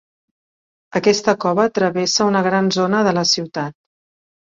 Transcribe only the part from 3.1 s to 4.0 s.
de la ciutat.